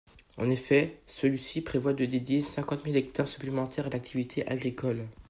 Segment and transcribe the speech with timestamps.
[0.37, 5.05] En effet, celui-ci prévoit de dédier cinquante mille hectares supplémentaires à l’activité agricole.